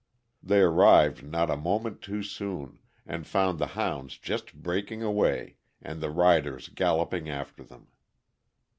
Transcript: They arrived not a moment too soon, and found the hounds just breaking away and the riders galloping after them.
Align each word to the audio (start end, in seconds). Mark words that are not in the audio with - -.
They 0.41 0.61
arrived 0.61 1.21
not 1.23 1.51
a 1.51 1.55
moment 1.55 2.01
too 2.01 2.23
soon, 2.23 2.79
and 3.05 3.27
found 3.27 3.59
the 3.59 3.67
hounds 3.77 4.17
just 4.17 4.55
breaking 4.55 5.03
away 5.03 5.57
and 5.79 6.01
the 6.01 6.09
riders 6.09 6.69
galloping 6.69 7.29
after 7.29 7.63
them. 7.63 7.85